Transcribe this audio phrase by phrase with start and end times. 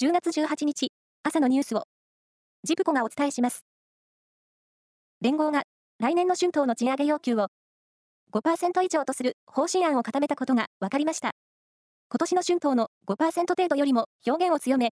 [0.00, 0.92] 10月18日、
[1.24, 1.82] 朝のニュースを、
[2.62, 3.64] ジプコがお伝えします。
[5.20, 5.64] 連合が、
[5.98, 7.48] 来年の春闘の賃上げ要求を、
[8.32, 11.32] 5%以上とする方針案を固めたことが分かりました。
[12.10, 14.90] 今年の春闘の5%程度よりも表現を強め、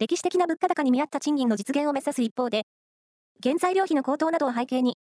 [0.00, 2.64] 歴史的な物価高に見合った賃金の実現を目指す一方で、
[3.40, 4.96] 原材料費の高騰などを背景に、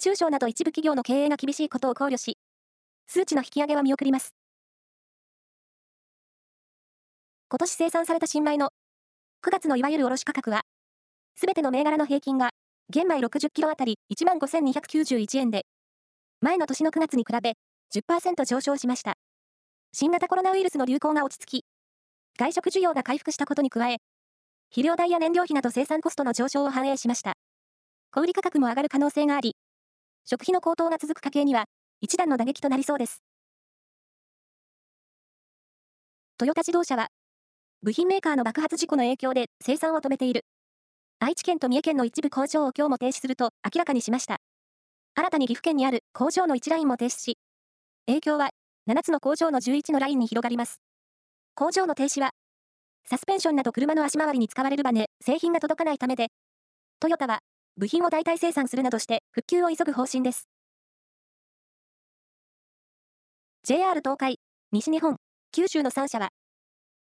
[0.00, 2.36] 中小など一部企業の経営が厳しいことを考慮し、
[3.06, 4.34] 数値の引き上げは見送ります。
[7.48, 8.70] 今年生産された新米の
[9.46, 10.62] 9月のいわゆる卸価格は、
[11.36, 12.50] すべての銘柄の平均が、
[12.90, 15.64] 玄米60キロあたり15,291円で、
[16.40, 17.52] 前の年の9月に比べ
[17.94, 19.14] 10%上昇しました。
[19.92, 21.64] 新型コロナウイルスの流行が落ち着き、
[22.36, 23.98] 外食需要が回復したことに加え、
[24.70, 27.34] 肥料代や燃料費など生産コストの上昇を反映しました。
[28.10, 29.54] 小売価格も上がる可能性があり、
[30.24, 31.66] 食費の高騰が続く家計には、
[32.00, 33.22] 一段の打撃となりそうです。
[36.38, 37.06] トヨタ自動車は、
[37.86, 40.44] 部品メーカーの爆発事故の影響で生産を止めている。
[41.20, 44.38] 愛知県と三重県の一部工場を今日も停止すると明らかにしました。
[45.14, 47.38] 新たに岐阜県にある工場の1ラインも停止し、
[48.06, 48.50] 影響は
[48.90, 50.80] 7つの工場の11のラインに広がります。
[51.54, 52.30] 工場の停止は、
[53.08, 56.30] サスペンションなど車の足回りに使われるバネ、製品が届かないためで、
[56.98, 57.38] トヨタは
[57.76, 60.48] 部品を代替生産するなどして復旧を急ぐ方針です。
[63.62, 64.40] JR 東海、
[64.72, 65.18] 西日本、
[65.52, 66.30] 九州の3社は、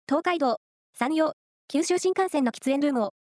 [0.08, 0.59] 東海道、
[0.98, 1.34] 山陽、
[1.68, 3.14] 九州新幹線の喫煙ルームを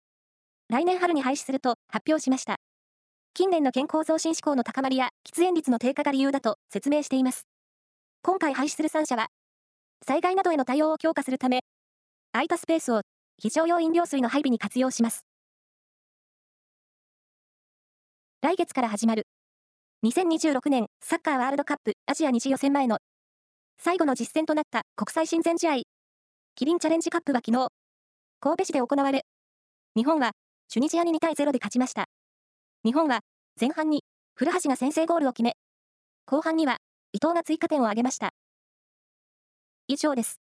[0.69, 2.55] 来年春に廃止すると発表しました。
[3.33, 7.45] 近年の健康増進志向の高まりや喫煙率の低下が理由だと説明しています。
[8.21, 9.27] 今回廃止する3社は、
[10.07, 11.65] 災害などへの対応を強化するため、
[12.31, 13.01] 空いたスペースを
[13.37, 15.25] 非常用飲料水の配備に活用します。
[18.41, 19.27] 来月から始まる
[20.05, 22.99] 2026年サッカーワールドカップアジア2次予選前の
[23.77, 25.94] 最後の実戦となった国際親善試合
[26.57, 27.67] キリンチャレンジカップは昨日、
[28.39, 29.25] 神戸市で行われ、
[29.93, 30.31] 日本は
[30.69, 32.05] チュニジアに2対0で勝ちました。
[32.85, 33.19] 日本は
[33.59, 35.57] 前半に古橋が先制ゴールを決め、
[36.25, 36.77] 後半には
[37.11, 38.29] 伊藤が追加点を挙げました。
[39.89, 40.44] 以上です。